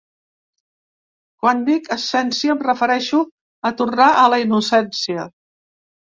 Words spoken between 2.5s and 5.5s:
em refereixo a tornar a la innocència.